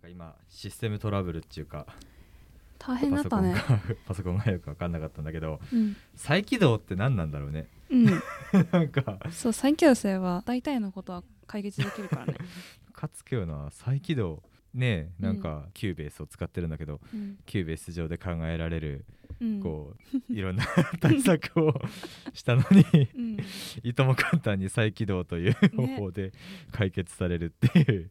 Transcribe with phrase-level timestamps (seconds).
[0.00, 1.86] か今システムトラブルっていうか
[2.78, 7.66] 大変だパソコンがったねパソコンがよく分かんなかったんだけどうん、再起動って何なんだろうね？
[7.90, 8.04] うん、
[8.72, 12.34] なんかそう再起動すれば大体のことは解決できるからね、
[12.92, 14.42] かつくような再起動
[14.72, 17.38] ねえなんか Cubase を使ってるんだけど、うん。
[17.44, 19.04] Cubase 上で考えられる
[19.40, 20.64] うん、こう いろんな
[21.00, 21.74] 対策を
[22.34, 23.38] したのにうん、
[23.82, 26.32] いとも簡単に再起動という方ね法で
[26.72, 28.10] 解決されるっていう、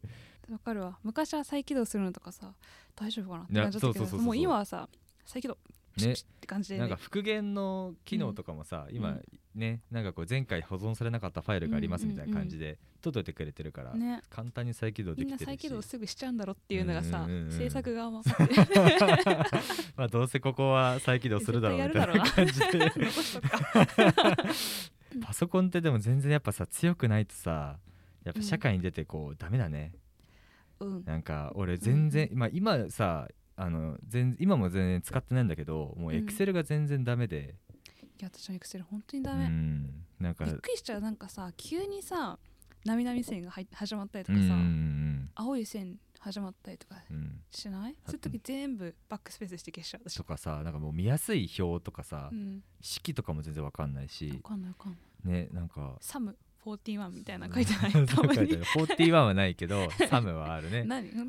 [0.50, 0.98] わかるわ。
[1.02, 2.52] 昔は再起動するのとかさ
[2.96, 4.88] 大丈夫かなって感じだったけどもう今はさ
[5.24, 5.56] 再起動
[5.96, 6.12] ね。
[6.12, 9.16] って感じで、ね、なんか復元の機能とかもさ、今
[9.54, 18.22] ねなんかこう前回保存されなかったファイルがありますみたいな感じで届いてくれてるから、ね簡単に再起動でみんなきてるし再起動すぐしちゃうんだろっていうのがさ、うんうんうんうん制作側も
[19.96, 22.92] まあどうせここは再起動するだろうみたいな絶感じで
[25.20, 27.78] パソコンってでも全然やっぱさ強くないとさ
[28.24, 30.00] やっぱ社会に出てこう、ダメだねうん
[31.04, 36.16] なんか俺全然、まあ今さあの全今も全然使ってないんだけどもううん。
[36.16, 37.56] エクセルが全然ダメで、
[38.18, 41.00] いや私のエクセル本当にうダメ、ん、なんかびっくりしちゃう。
[41.00, 42.38] なんかさ急にさ
[42.84, 47.40] 波々線が入っ始まったりとうんうかさ、ん青い線始まったりとかうんうん。
[47.50, 50.14] しないそういう時全部バックスペースして消しちゃう私。
[50.14, 52.62] とかさなんかもう見やすい表とかさ、うん。
[52.80, 54.30] 式とかも全然わかんないし。
[54.42, 55.00] わかんないわかんない。
[55.42, 57.92] ねなんかサム41みたいなの書いてない？
[58.06, 58.34] たまに。
[58.36, 60.80] 書いてある41はないけど サムはあるね。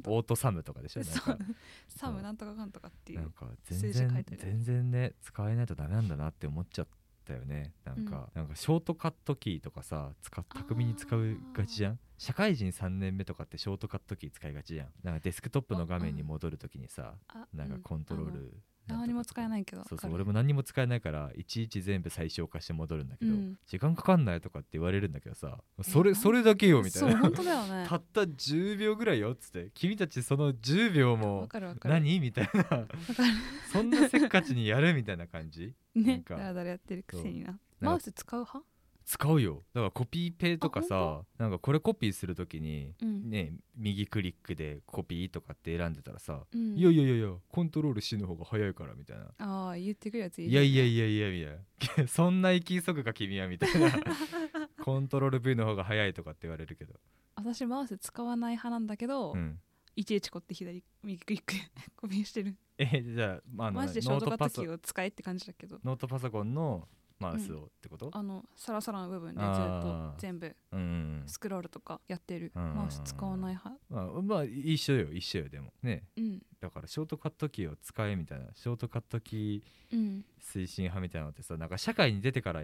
[0.06, 1.04] オートサムとかでしょ？
[1.04, 1.38] そう。
[1.38, 1.44] か。
[1.88, 6.88] サムなんとかかんとかっていうなんか全然全然ね使えないとダメなんだなって思っちゃっ
[7.26, 7.74] たよね。
[7.86, 12.00] なんか、なんかショートカットキーとかさ使っ巧みに使うがちじゃん？
[12.18, 14.90] 社会人3年目とかってショートカットキー使いがちじゃん。
[15.04, 23.56] なんかデスクトップの画面に戻るときにさあなんかコントロール、うん何も使えないけどそうそう俺も何にも使えないからいちいち全部最小化して戻るんだけど、うん。
[23.68, 27.12] 時間かかんないとかって言われるんだけどさそれえそれだけよみたいな。
[27.12, 27.86] そう本当だよね。
[27.90, 31.48] たった10秒ぐらいよっつって君たちその10秒わも
[31.84, 32.60] 何みたいな。
[32.60, 32.88] わかる。
[33.72, 35.74] そんなせっかちにやるみたいな感じ？
[35.96, 36.24] なんね
[36.66, 37.54] やってるくせにな。
[37.54, 38.71] かマウス使う派？
[39.12, 39.64] 使うよ。
[39.74, 43.30] だからコピーペとかあさなんかこれコピーするときにうん。
[43.30, 46.78] ね右クリックでコピーとかって選んでたらさ、うん。
[46.78, 49.26] いやいやいやいやコントロール C の方が早いからみたいな。
[49.40, 53.92] ああ言ってくるやついるいやいやいやいやみたいな そんな生き急ぐか君はみたいな。
[54.82, 56.96] コントロール V の方が早いとかって言われるけど、
[57.36, 59.60] 私マウス使わない派なんだけど、うん、
[59.96, 61.60] いちいちこって左右クリックで
[61.96, 62.56] コピーしてる。
[62.78, 65.80] えじゃあ,、まあ、あのマジでショートカットパソトキーを使えって感じだけど。
[65.84, 66.88] ノートパソコンの
[67.22, 70.20] マウスをってこと、あのサラサラの部分でずっあとー。
[70.20, 72.52] 全部うんうんスクロールとかやってる。
[72.56, 73.80] うんマウス使わない派。
[73.90, 75.72] まあ、まあ一緒よ一緒よでも。
[75.84, 76.04] ね。
[76.18, 76.42] うん。
[76.60, 78.48] だからショートカットキーを使えみたいな。
[78.56, 80.26] ショートカットキーうん。
[80.42, 82.64] 推進派みたいなのってさなんか社会に出てから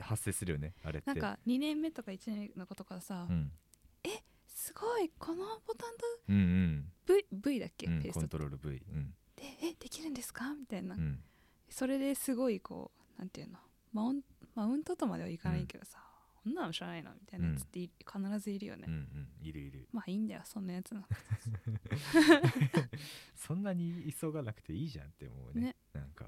[0.00, 1.06] 発生するよねあれって。
[1.10, 3.50] なんか2年目とか1年目の子とかさ、うん、
[4.46, 6.92] すごいこのボタンとうんうん。
[7.06, 9.14] V, v だっけ、うんペーストコントロール V うん。
[9.36, 10.54] でえできるんですか？
[10.54, 11.20] みたいな、うん。
[11.68, 13.58] それですごいこうなんていうの？
[13.94, 14.20] マウン
[14.54, 15.98] マウントとまではいかないけどさ、
[16.42, 16.54] こん。
[16.54, 19.88] なの知らないなみたいなやつってい必ずいるよね、うんうんいるいる。
[19.92, 21.02] まあいいんだよそんなやつの
[23.36, 25.60] そんなに急がなくていいじゃんって思うね。
[25.60, 25.76] ね。
[25.92, 26.26] なんか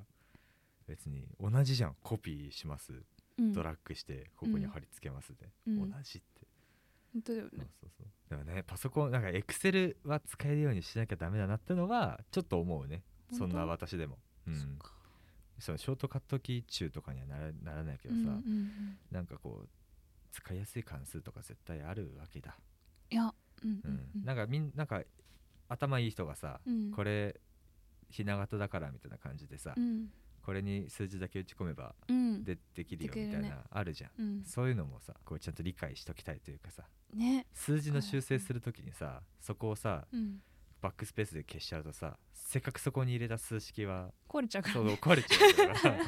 [0.86, 1.96] 別に同じじゃん。
[2.02, 3.02] コピーします。
[3.38, 3.52] うん。
[3.52, 5.90] ドラッグしてここに貼り付けますで、うん。
[5.90, 6.46] 同じって、
[7.12, 8.06] 本当だよそうねそうそう。
[8.28, 13.02] だからねパソコンなんかエクセルは使えるようにしなきゃダメだなってのはちょっと思うね。
[13.32, 14.92] そんな私でも、うん、そっか
[15.58, 19.68] そのショートカットキー中とかにはならならないけどさ、うんうんうんなんかこう
[20.32, 22.58] 使いやすい関数とか絶対あるわけだ、
[23.10, 23.32] いや
[23.64, 23.94] うんううん。
[23.94, 24.24] んうん。
[24.24, 25.02] なんかみんなんか
[25.68, 26.90] 頭いい人がさ、うん。
[26.90, 27.40] これ
[28.10, 30.08] ひな形だからみたいな感じでさ、うん。
[30.42, 32.44] これに数字だけ打ち込めばうん。
[32.44, 34.10] でできるよみたいな、あるじゃん。
[34.18, 34.44] うん。
[34.44, 36.82] そういうのもさこうちゃんと理解しときたいというかさ
[37.14, 37.46] ね。
[37.54, 40.42] 数字の修正するときにさそこをさうん
[40.80, 45.96] バックスペースで消しちゃうとさせっかくそこに入れた数式は壊れちゃうからそうね壊れちゃうから。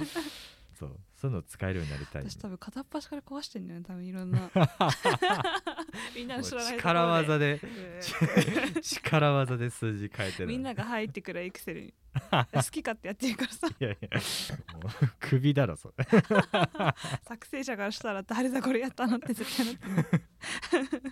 [0.79, 4.49] そうそういうの使えるようになりたい、ね私、多分片っ端から壊してんだよね多分いろんな。
[6.15, 8.79] みんなの知らない力技でうん。
[8.81, 10.47] 力技で数字変えてる。
[10.47, 11.95] みんなが入ってくるエクセルに。
[12.31, 13.67] 好き勝手やってるからさ。
[13.67, 14.09] いやいや
[14.75, 16.07] もう首だろそれ。
[17.25, 21.03] 作成者からしたら誰だこれやったのって絶対なってる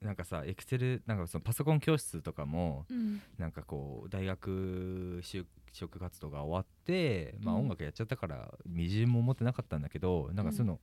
[0.00, 3.20] なんかさエクセルなんかそのパソコン教室とかもうん。
[3.38, 7.60] なんかこう大学就職活動が終わって、まあ、うん。
[7.62, 10.80] 音楽やっちゃったからみじんも思ってなかったんだけどなんかそういうの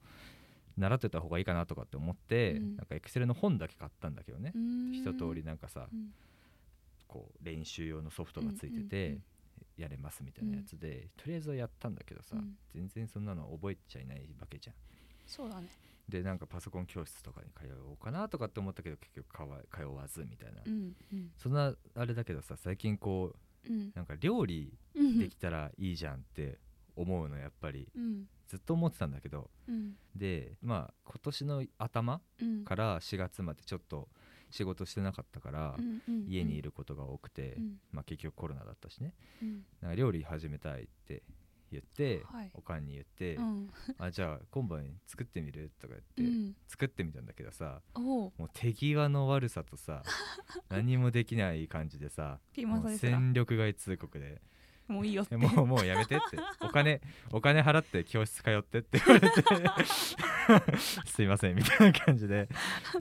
[0.77, 2.75] 習ってた方がいいかなとかって思って、うん。
[2.75, 4.91] なんかエクセルの本だけ買ったんだけどね、うん。
[4.93, 6.13] 一通りなんかさうん。
[7.07, 9.23] こう練習用のソフトがついてて、うんうん
[9.77, 12.55] やれますみたいなやつで、とりあえずはやったんだけどさ、うん。
[12.73, 14.75] 全然そんなの覚えちゃいないわけじゃん。
[15.27, 15.67] そうだね
[16.09, 21.31] でなんかパソコン教室とかに通おうかなとかって思ったけど結局かわ通わずみたいな、うんうん。
[21.37, 23.33] そんなあれだけどさ最近こ
[23.67, 23.91] ううん。
[23.93, 26.59] なんか料理うんできたらいいじゃんって
[26.95, 28.25] 思うのやっぱりうん。
[28.47, 29.49] ずっと思ってたんだけど。
[29.67, 29.95] うん。
[30.15, 32.63] でまあ今年の頭うん。
[32.63, 34.07] から4月までちょっと
[34.49, 35.77] 仕事してなかったから、
[36.25, 37.81] 家にいることが多くて、うん。
[37.91, 39.13] まあ、結局コロナだったしね。
[39.41, 39.65] うん。
[39.81, 41.21] なんか料理始めたいって
[41.71, 42.51] 言って、はい。
[42.53, 45.71] おかんに言って、うんあじゃあ今晩作ってみる？
[45.79, 46.55] とかう言って、ん。
[46.67, 50.03] 作ってみたんだけどさもう手際の悪さとさ
[50.69, 52.39] 何もできない感じでさ
[52.97, 54.41] 戦力外通告で
[54.87, 55.35] もういいよって。
[55.35, 56.37] えもうもうやめてって。
[56.61, 57.01] お金
[57.33, 59.43] お金払って教室通ってって言われて。
[61.05, 62.47] すいませんみたいな感じで。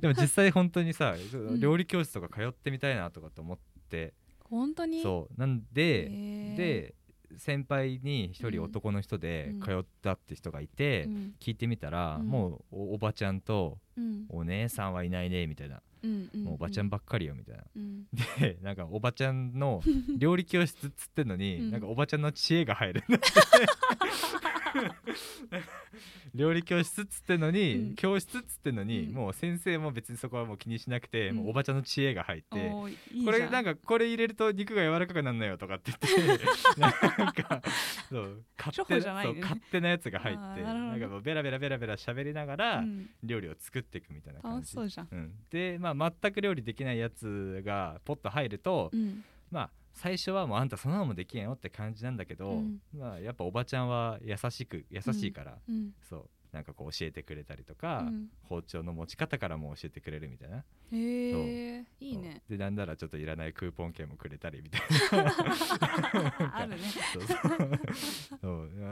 [0.00, 1.60] でも実際本当にさ、ん。
[1.60, 3.58] 料理教室とか通ってみたいなとかって思っ
[3.88, 4.14] て。
[4.40, 5.00] 本当に？
[5.02, 5.40] そう。
[5.40, 6.08] なんで、
[6.56, 6.94] で
[7.38, 8.64] 先輩に一人うん。
[8.64, 9.60] 男の人でうん。
[9.60, 11.34] 通ったって人がいて、うん。
[11.40, 12.26] 聞いてみたら、うん。
[12.26, 14.26] もうおおばちゃんとうん。
[14.28, 17.64] お姉さんはいないねみたいな、うんうんもうおばちゃんばっかりよみたいな。
[17.74, 18.04] うん。
[18.38, 19.82] でなんかおばちゃんの
[20.16, 21.70] 料理教室っつってんのに、うん。
[21.70, 23.04] なんかおばちゃんの知恵が入る。
[23.08, 23.18] んだ
[25.58, 25.66] って
[26.34, 27.94] 料理教室っつってんのに、うん。
[27.94, 29.14] 教室っつってんのに、うん。
[29.14, 31.36] もう先生も別にそこはもう気にしなくて、うん。
[31.36, 32.70] もうおばちゃんの知恵が入って、
[33.24, 36.44] これなんかこれ入れると肉が柔らかくなるのよとかって言って
[36.80, 37.62] なんか
[38.10, 38.84] そう勝処
[39.70, 43.10] 手なやつが入ってなんかもうベラベラベラベラ喋りながらうん。
[43.22, 49.24] 料理を作っていくみたいな感じ、うん、でまあ全く料理できないやつがポッと入ると、うん。
[49.50, 52.80] まあ最初はもうあんたそんなのもできんよって感じなんだけど、うん。
[52.96, 55.92] まあやっぱおばちゃんは優しく優しいから、うん。
[56.08, 58.28] そうなんかこう教えてくれたりとか、うん。
[58.44, 60.64] 包丁の持ち方からも教えてくれるみたいな。
[60.90, 62.42] へえいいね。
[62.48, 64.80] でなんならちょっといらないクーポン券もくれたりみたい
[66.52, 66.76] あるね。
[66.78, 67.78] な
[68.40, 68.48] そ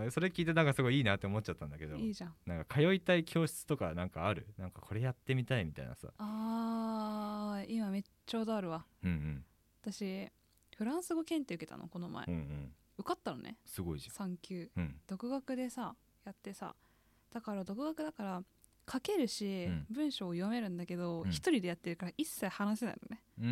[0.07, 0.11] う。
[0.11, 2.35] それ聞いてなんかすごいいいなって思っちゃったんだけどいいじゃん。
[2.45, 4.47] なんか通いたい教室とかなんかある？
[4.59, 6.13] なんかこれやってみたいみたいなさ。
[6.19, 8.85] あー今めっちゃどあるわ。
[9.03, 9.45] うんうん。
[9.81, 10.31] 私
[10.77, 12.73] フランス語検定受けたのこの前、うんうん。
[12.99, 13.57] 受かったのね。
[13.65, 15.01] すごいじ3級ゃんうん。
[15.07, 16.75] 独学でさやってさ
[17.35, 18.43] だから独学だから
[18.91, 19.87] 書けるし、うん。
[19.91, 21.31] 文章を読めるんだけどうん。
[21.31, 23.23] 一、人でやってるから一切話せないのね。
[23.39, 23.47] うー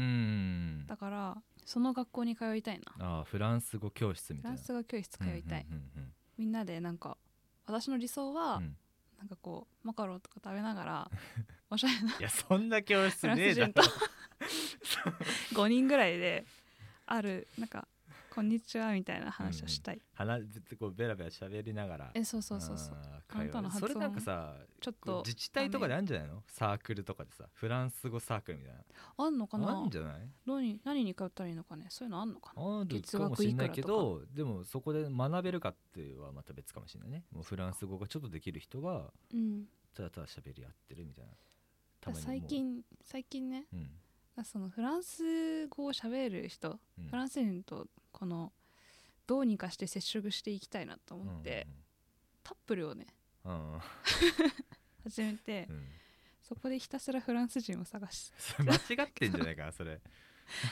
[0.85, 0.87] ん。
[0.87, 1.37] だから
[1.67, 3.07] その学校に通いたいな。
[3.07, 4.57] ああフランス語教室みたいな。
[4.57, 7.19] フランス語教室通いたい、うんうんみんなでなんか
[7.67, 8.63] 私の理想は、うん。
[8.65, 8.77] うん
[9.19, 11.11] なんかこうマカロンとか食べながら
[11.71, 13.73] おしゃれないやそんな教室ねえだろ。
[13.73, 15.15] フラン
[15.55, 16.45] 5人ぐらいで
[17.07, 17.87] あるなんか
[18.35, 20.45] 「こんにちは」みたいな話をしたい、話
[20.77, 22.11] こうベラベラ喋りながら。
[22.15, 22.97] えそうそうそうそう
[23.33, 23.71] 会話。
[23.73, 26.43] それなんかさちょっと自治体とかであるんじゃないの？
[26.47, 28.81] サークルとかでさフランス語サークルみたいな。
[29.17, 29.79] あんのかな？
[29.79, 30.29] あるんじゃない？
[30.47, 31.87] 何何に通ったらいいのかね？
[31.89, 32.81] そういうのあんのかな？
[32.81, 33.29] ある月か。
[33.29, 37.25] もしれないけどでもそこで学べるかってはまた別かもしれないね。
[37.33, 39.65] もうフランス語がちょっとできる人がうん。
[39.95, 42.13] ただただ喋り合ってるみたいな。
[42.13, 42.15] う。
[42.15, 43.91] 最近最近ねうん。
[44.45, 47.07] そのフランス語を喋る人、うん。
[47.07, 48.51] フランス人とこの
[49.27, 51.67] どうにかして接触していきたいなと思って、
[52.43, 53.22] タップルをねうんうん
[55.05, 55.85] 始めて、うん。
[56.41, 60.01] そこでひたすらフランス人を探し 間違ってんじゃないかなそれ。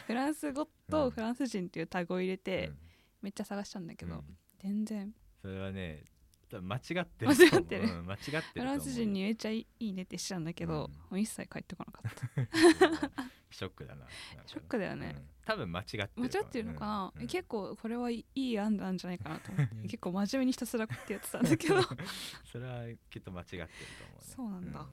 [0.06, 0.68] フランス語うん。
[0.90, 2.78] とフランス人っていうタグを入れて、うん。
[3.22, 4.38] めっちゃ探したんだけど、うん。
[4.58, 5.14] 全然。
[5.40, 6.04] それはね
[6.52, 8.02] 間違ってる間違ってる。
[8.02, 10.92] 間違ってるフランス人にめっちゃいいねってしたんだけど、うん。
[10.92, 14.06] もう一切返ってこなかった ショックだな。
[14.46, 15.14] ショックだよね。
[15.16, 15.22] うん。
[15.44, 17.22] 多分間違ってる間違ってるのかな、うん。
[17.22, 17.26] うん。
[17.26, 19.74] 結構これはいい案なんじゃないかなと思って。
[19.88, 21.82] 結構真面目にひたすらこうやってやってたんだけど。
[22.50, 23.66] それはきっと間違ってると
[24.04, 24.22] 思うね。
[24.22, 24.86] そうなんだ。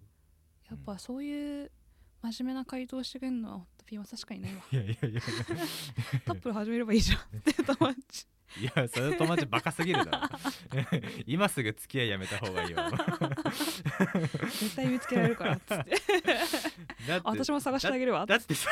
[0.69, 1.71] やっぱそういう
[2.21, 4.61] 真面目な回答してくれるのはピン確かにないわ。
[4.71, 5.21] いやいやいや
[6.25, 10.29] タップル始めればいいじゃんって友達いやそれ友達バカすぎるだ
[10.85, 10.99] ろ。
[11.27, 12.91] 今すぐ付き合いやめた方がいいわ
[14.49, 15.91] 絶対見つけられるからっつって。
[17.07, 18.25] だって私も探してあげるわ。
[18.25, 18.71] だってさ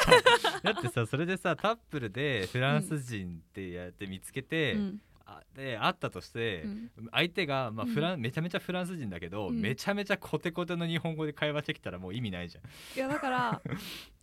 [0.64, 5.02] だってさそれでさタップルでフランス人ってやって見つけて、うん。
[5.28, 6.92] あで会ったとして、うん。
[7.12, 7.94] 相手が、まあうん。
[7.94, 9.60] フランめちゃめちゃフランス人だけど、うん。
[9.60, 12.64] めちゃめちゃコテコテの日本語で会話してきたらもう意味ないじゃん。
[12.98, 13.72] いやだからだか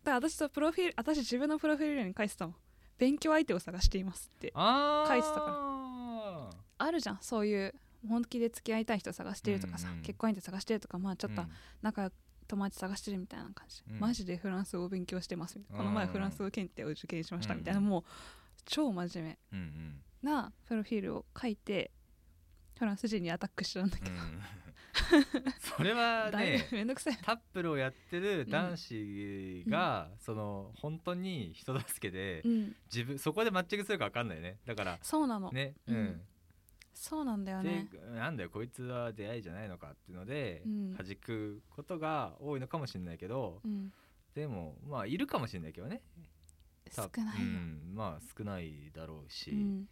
[0.04, 2.56] ら私とプロフィール私自分のプロフィールに書いてたもん
[2.98, 7.18] 勉強相手を探していますってあ書いてたかあるじゃん。
[7.20, 7.74] そういう
[8.08, 11.48] 本気で付き合いたい人探してるとかさ、うんうん結婚相手探してるとかまあちょっとうん。
[11.82, 12.14] 仲良く
[12.48, 14.00] 友達探してるみたいな感じ、うん。
[14.00, 15.88] マジでフランス語を勉強してますみたいな、うん。
[15.88, 18.04] この前フランス語検定を受験しましたうんみたいな、もう
[18.64, 19.38] 超真面
[20.22, 21.90] 目なプロフィールを書いて
[22.82, 24.40] フランス人にアタックしてたんだけど、うん。
[25.76, 27.16] それはね ぶめんどくさい。
[27.22, 32.76] タップルをやってる男子が、その本当に人助けで、うん。
[32.92, 34.58] 自分そこでマッチングするか分かんないね。
[34.66, 36.04] だからそうなの、ね、ううん。
[36.06, 36.22] ん
[36.92, 40.96] そうなんだよでねなんだよこいつは出会いじゃないのかっていうので、うん。
[40.96, 43.92] 弾くことが多いのかもしれないけどうん。
[44.34, 46.02] でもまあいるかもしれないけどね。
[46.90, 49.88] 少ないよ、うん、まあ少ないだろうし、うん。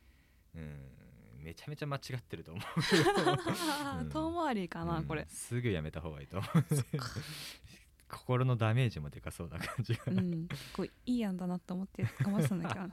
[0.57, 1.01] うん
[1.41, 2.65] めちゃめちゃ間違ってると思う。
[4.01, 4.09] うん。
[4.09, 5.05] 遠回りかな、うん。
[5.05, 5.27] これ。
[5.29, 6.65] すぐやめた方がいいと思う。
[8.09, 10.49] 心のダメージもでかそうな感じが、うん。
[10.73, 12.93] こういい案だなと思って頑張ってたんだけどね。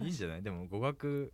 [0.02, 0.06] い。
[0.06, 0.42] いんじゃない？
[0.42, 1.32] でも語学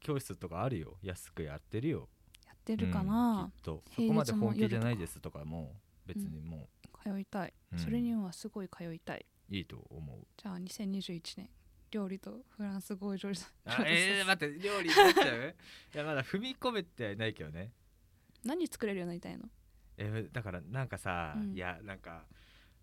[0.00, 0.98] 教室とかあるよ。
[1.02, 2.08] 安くやってるよ。
[2.46, 3.82] やってるかうんな、きっと。
[3.90, 5.74] そこまでも本気じゃないですとかも
[6.06, 6.68] 別にも
[7.02, 7.78] 通いたい、うん。
[7.78, 9.24] それにはすごい通いたい。
[9.50, 11.50] ういいと思う、じゃあ2021年
[11.90, 15.54] 料理とフランス語を上手あえー、 待って料理になっちゃう？
[15.94, 17.72] いやまだ踏み込めてはいないけどね。
[18.44, 19.48] 何作れるようになりたいの？
[19.98, 21.54] えーだからなんかさ、うん。
[21.54, 22.24] いやなんか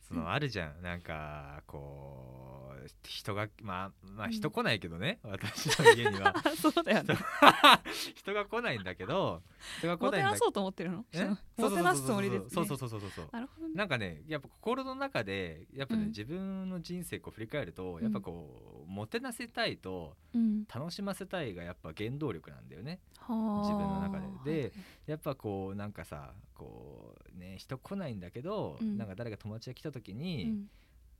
[0.07, 0.81] その、うんあるじゃん。
[0.81, 2.33] なんかこ
[2.63, 4.31] う人がまあまあうん。
[4.31, 6.33] 人来ないけどね、私の家には。
[6.37, 7.15] あ そうだよね。
[8.15, 9.41] 人が来ないんだけど
[9.79, 11.05] 人が来もないんだてなそうと思ってるの？
[11.11, 11.25] え？
[11.57, 13.09] もてなすつもりで、ね、そうそうそうそうそう。
[13.09, 13.73] そうなるほどね。
[13.75, 16.07] なんかねやっぱ心の中でやっぱね、うん。
[16.07, 18.03] 自分の人生こう振り返るとん。
[18.03, 20.65] やっぱこう、もてなせたいとうん。
[20.73, 22.99] 楽しませたいがやっぱ原動力なんだよね。
[23.19, 23.61] はあ。
[23.61, 24.61] 自分の中で。
[24.61, 24.71] ではい。
[25.07, 28.97] やっぱこうなんかさこうね人来ないんだけど、うん。
[28.97, 30.69] なんか誰か友達が来た時うに、ん。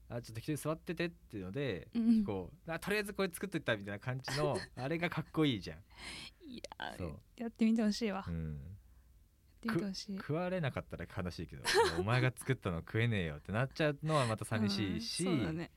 [0.09, 2.23] あちょっと一人座っててっていうので、うん。
[2.23, 5.77] こうあとりあえずこれ作っといたみたいな感じのあれがかっこいいじゃん、
[6.49, 7.19] いやそう。
[7.35, 8.59] やってみてほしいわ、うん、
[10.17, 11.63] 食われなかったら悲しいけど
[11.99, 15.71] お前が作ったの食えねえよってなっちゃうのはまた寂しいし、だね。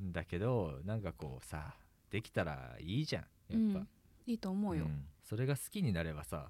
[0.00, 1.74] だけどなんかこうさ
[2.10, 3.88] できたらいいじゃんやっぱ、うん。
[4.26, 5.04] いいと思うよ、うん。
[5.22, 6.48] それが好きになればさ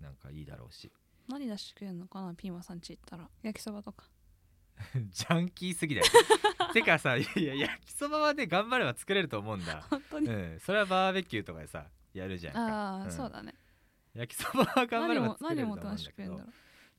[0.00, 0.92] なんかいいだろうし。
[1.28, 3.28] 何出してくれるのかなピーマンさんち行ったら。
[3.42, 4.04] 焼きそばとか
[5.10, 6.06] ジャンキーすぎだよ。
[6.72, 12.60] てかさいや焼きそばはね頑張れば作れると思うんだ、本当に、うん、それはバーベキューとかでさやるじゃんか。
[12.60, 13.10] ああ、ん。
[13.10, 13.54] そうだね。
[14.14, 16.12] 焼きそばは頑張れば作れると思うんだけど。
[16.12, 16.50] くれるんだろ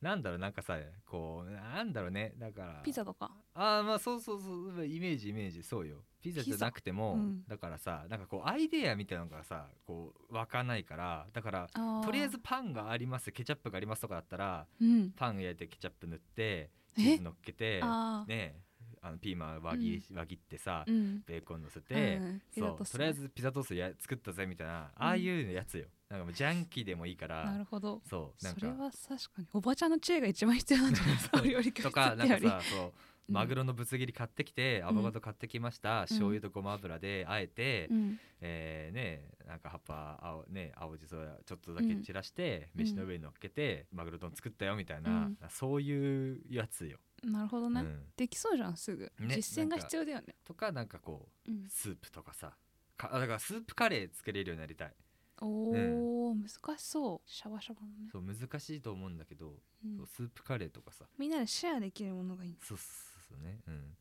[0.01, 2.33] なんだろうなんかさこうなんだろうね。
[2.37, 3.31] だからうピザとか？
[3.53, 5.63] ああまあそうそうそうイメージイメージ。
[5.63, 6.03] そうよ。
[6.21, 7.43] ピザじゃなくても、うん。
[7.47, 11.69] だからさなんかこうアイデアみたいなのがさこう湧かないからだから
[12.03, 15.11] とりあえずパンがありますケチャップがありますとかだったらうん。
[15.11, 17.81] パン焼いてケチャップ塗って乗っけて
[18.27, 18.59] ね
[19.05, 21.21] あのピーマン輪切り,、輪切ってさ、うん。
[21.27, 22.19] ベーコン乗せて、
[22.57, 25.85] そうとりあえずピザトーストや作ったぜみたいなああいうやつよ。
[26.09, 28.01] なんかもうジャンキーでもいいからなるほど。
[28.09, 28.59] そうなんか。
[28.59, 29.47] それは確かに。
[29.53, 31.41] おばちゃんの知恵が一番必要なんじゃない そう。
[31.41, 32.93] お料理教室とかなんかさそう
[33.27, 38.19] マグロのぶつ切り買ってきて、アボカド買ってきました、醤油とごま油であえて、うん。
[38.41, 42.81] えーねなんか葉っぱ青ね青じそちょっとだけ散らして、うん。
[42.81, 45.37] 飯の上に乗っけて、マグロ丼作ったよみたいな、うん。
[45.49, 48.03] そういうやつよ、なるほどね、うん。
[48.15, 50.35] できそうじゃんすぐ、ね実践が必要だよね。
[50.43, 51.67] とかなんかこううん。
[51.69, 52.53] スープとかさ
[52.97, 54.93] かあだからスープカレー作れるようになりたい。
[55.41, 57.29] おお、難しそう。
[57.29, 60.05] シャバシャバのね、そう難しいと思うんだけど、うん。
[60.07, 61.05] スープカレーとかさ。
[61.17, 62.57] みんなでシェアできるものがいい。
[62.61, 63.59] そうそうそうね。
[63.67, 63.97] うん。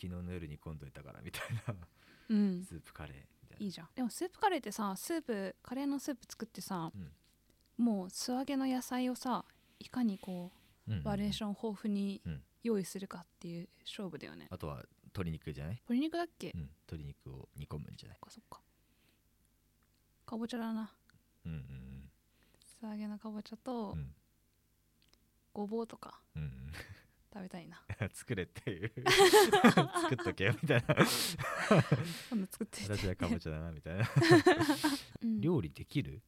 [0.00, 1.74] 昨日の夜煮込んどいたからみたいな。
[2.30, 2.64] うん。
[2.64, 3.64] スープカレーみたいな。
[3.64, 3.88] いいじゃん。
[3.94, 7.84] でもスープカレーってさスープカレーのスープ作ってさ、うん。
[7.84, 9.44] もう素揚げの野菜をさ
[9.80, 10.52] いかにこ
[10.86, 12.42] うんうんうバリエーション豊富にうん。
[12.64, 18.18] 用意するかっていう勝負だよね、あとは鶏肉じゃない、鶏肉だっけ、うん、鶏肉を煮込むんじゃない？
[18.22, 18.60] そっかそっか。
[20.24, 20.92] かぼちゃだな。
[21.44, 22.10] うんうん
[22.80, 24.14] 素揚げのかぼちゃと、うんうん。
[25.52, 26.20] ごぼうとか。
[26.36, 26.50] うんうん
[27.32, 27.82] 食べたいな。
[28.12, 28.92] 作れっていう。
[30.02, 30.94] 作っとけよみたいな。
[32.30, 34.08] 今度作って私はかぼちゃだなみたいな。
[35.22, 35.40] うん。
[35.40, 36.20] 料理できる？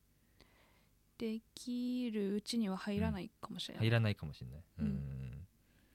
[1.18, 5.46] できるうちには入らないかもしれない、入らないかもしれない、ううんん。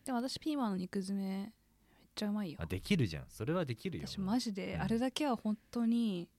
[0.06, 1.50] でも私ピーマンの肉詰めめっ
[2.16, 2.58] ちゃうまいよ。
[2.62, 3.26] あできるじゃん。
[3.30, 4.08] それはできるよ。
[4.08, 4.82] 私マジでうん。
[4.82, 6.30] あれだけは本当に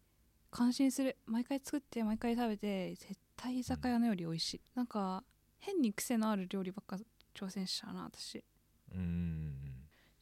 [0.51, 1.17] 感心する。
[1.27, 5.25] 毎回作って毎回食べて絶対居酒屋のより美味しい、なんか
[5.59, 6.99] 変に癖のある料理ばっか
[7.35, 8.43] 挑戦しちゃうな私
[8.95, 9.31] うん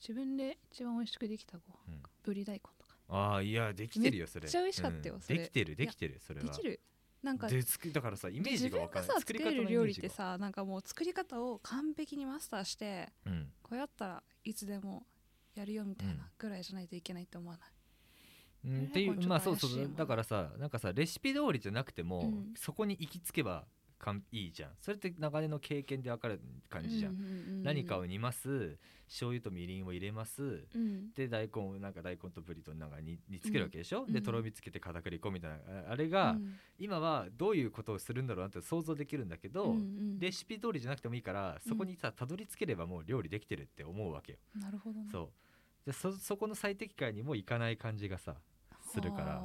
[0.00, 1.76] 自分で一番美味しくできたご飯。
[1.88, 2.02] うん。
[2.22, 4.44] ぶり大根とかああいやできてるよそれ。
[4.44, 5.20] めっちゃ美味しかったようん。
[5.20, 5.38] それ。
[5.38, 6.46] できてるできてるそれは。
[6.46, 6.80] できる。
[7.22, 7.60] なんかで
[7.92, 13.48] だからさイメー自分ジがわかがさ作り方れる料理ってさなんかもう作り方を完璧にマスターしてうん。
[13.62, 15.04] これやったらいつでも
[15.54, 16.18] やるよみたいうん。
[16.18, 17.68] なぐらいじゃないといけないって思わない、
[18.66, 22.54] うん、ねっていうまあそうそうんだからさなんかさレシピ通りじゃなくても、うん。
[22.56, 23.66] そこに行き着けば
[23.98, 24.70] かんいいじゃん。
[24.80, 28.78] それって長年の経験で分かる感じじゃん、うんうんうんうん何かを煮ます。
[29.08, 30.66] 醤油とみりんを入れます。
[30.74, 31.12] うん。
[31.12, 34.12] で大根をなんか大根とぶりとなんか煮煮つけるわけでしょ、うん。
[34.12, 35.56] でとろみつけて片栗粉みたいな
[35.88, 36.54] ああれが、うん。
[36.78, 40.18] 今はどういうことをするんだろうなって想像できるんだけど、うんうん。
[40.18, 45.08] レシピ通りじゃなくてもいいからそこにさたどり着ければもう料理できてるって思うわけよ、なるほどね。
[45.10, 45.86] そう。
[45.86, 48.36] でそそこの最適解にもいかない感じがさ
[48.92, 49.42] するから。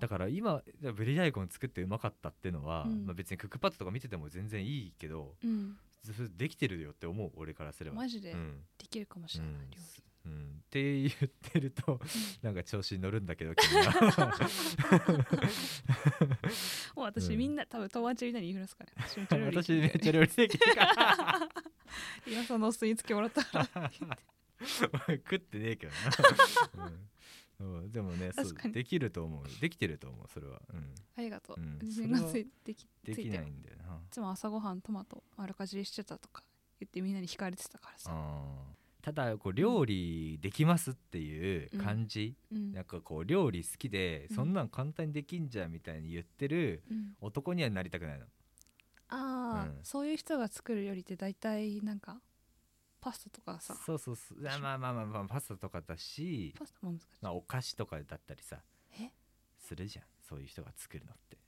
[0.00, 0.62] だから今
[0.94, 3.06] ブリ大根作ってうまかったっていうのは、うん。
[3.06, 5.76] まあ、別にクックパッドとか見てても全然いいけどうん。
[6.04, 7.96] ずできてるよって思う俺からすれば。
[7.96, 8.62] マジでうん。
[8.78, 10.62] できるかもしれない、料すうん。
[10.66, 11.12] って言っ
[11.52, 12.00] てると
[12.42, 13.92] なんか調子に乗るんだけど君は。
[13.92, 15.18] 理
[16.94, 17.38] もう私、うん。
[17.38, 20.74] みんな多分友達みんなに言いふらすから私めっちゃ料理私めっちゃ料理できる。
[20.74, 21.48] か ら
[22.26, 23.90] 今さんのお酢につけもらったから
[25.08, 25.92] 食ってねえけど
[26.82, 27.08] な、うん
[27.58, 28.74] そうでもねそう確かに。
[28.74, 29.60] できると思う。
[29.60, 31.78] できてると思うそれは、うん、ありがとう、うん。
[31.82, 33.94] 自信がついできできついてないんだよな。
[33.94, 36.44] いつも朝ごはんトマト丸かじりしてたとか
[36.78, 38.78] 言ってみんなに惹かれてたからさ、あー。
[39.02, 42.72] ただこう料理できますっていう感じ、うん。
[42.72, 44.36] なんかこう料理好きで、うん。
[44.36, 47.14] そんなん簡単にできんじゃんみたいに言ってるうん。
[47.20, 48.26] 男にはなりたくないの。
[49.08, 49.78] ああ、うん。
[49.82, 52.20] そういう人が作る料理って大体なんか
[53.00, 53.74] パスタとかさ。
[53.86, 54.48] そうそうそう。
[54.48, 58.58] あまあまあまあまあパスタとかだし、パスタも難しい、まあ、お菓子とかだったりさ
[58.98, 59.10] え？
[59.58, 60.04] するじゃん。
[60.28, 61.38] そういう人が作るのって。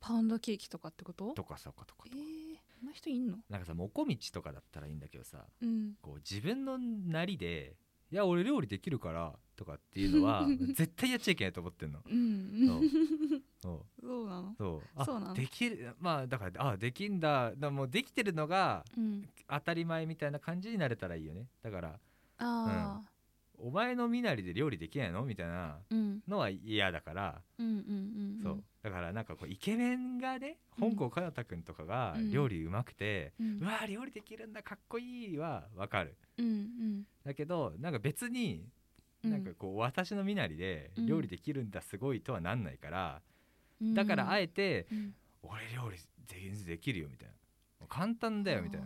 [0.00, 1.32] パウンドケーキとかってこと？
[1.34, 2.04] とかさとかとか。
[2.06, 3.36] えー、そんな人いんの？
[3.48, 5.92] なんかさもこみちとかだったらいいんだけどさうん。
[6.00, 7.76] こう自分のなりで
[8.12, 12.00] 「いや俺料理できるから」とかっていうのは 絶対やっちゃいけないと思ってんの。
[12.04, 13.42] うん。
[13.62, 13.86] そう。
[14.00, 14.26] そう。
[14.28, 14.54] なの？
[14.56, 14.88] そう。
[14.96, 15.34] あそうなの？
[15.34, 17.52] できるまあだからあできんだ。
[17.56, 19.28] だもうできてるのがうん。
[19.48, 21.46] 当たり前みたいな感じになれたらいいよね。
[21.62, 21.98] だからあ
[22.38, 23.02] あ
[23.58, 25.24] お前の身なりで料理できないの？
[25.24, 26.22] みたいなうん。
[26.26, 27.88] のは嫌だから、うんうんうんう
[28.38, 28.40] ん。
[28.42, 30.96] そうだからなんかこうイケメンがねうん。
[30.96, 32.30] 本郷奏太君とかがうん。
[32.30, 36.16] 料理うまくて、ううんわー料理できるんだかっこいいはわかる。
[36.38, 37.04] うんうん。
[37.24, 38.64] だけどなんか別に
[39.24, 39.30] うん。
[39.30, 41.06] なんかこう私の身なりでうん。
[41.06, 43.22] 料理できるんだすごいとはなんないから、
[43.80, 43.94] うん。
[43.94, 45.14] だからあえてうん。
[45.42, 45.96] 俺料理
[46.26, 47.34] 全然できるよみたいな。
[47.88, 48.80] 簡単だよみたい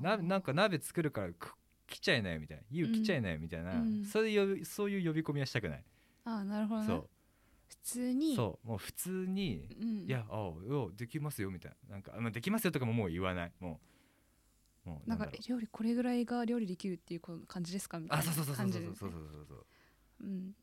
[0.00, 0.16] な。
[0.16, 1.54] ななんか鍋作るからく
[1.86, 4.04] 来ちゃいなよみたいな「ゆう来ちゃいなよ」みたいな、うん。
[4.04, 5.84] そういう呼びそういう呼び込みはしたくない、
[6.24, 6.86] あーなるほどね。
[6.86, 7.08] そ普
[7.92, 11.94] 通にうそうもう普通に「うん、いやあおできますよ」みたいな。
[11.94, 13.52] なんかあまあできますよとかももう言わない。
[13.60, 13.80] も
[14.86, 17.98] うもうなんか料理これぐらいが料理できるっていう感じですか？
[18.00, 19.10] みたいなあそうそうそうそうそうそうそう。
[19.10, 19.66] そうそう
[20.20, 20.54] うん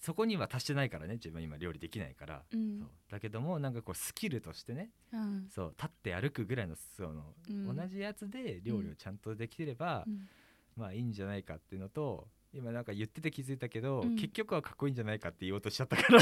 [0.00, 10.28] そこには達してないからね自分今料理できないから、うんそうだけどもなんかこうスキルとしてねうんそう立って歩くぐらいのその、うん同じやつで料理をちゃんとできてれば、うん
[10.74, 14.16] まあいいんじゃないかっていうのと今なんか言ってて気づいたけど、うん。
[14.16, 16.18] 結局はかっこいいんじゃないかって言おうとしちゃったから。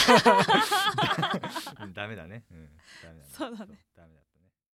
[1.85, 2.69] う んダメだね、うん、
[3.03, 3.31] ダメだね。
[3.31, 3.85] そうだね。
[3.97, 4.21] ダメだ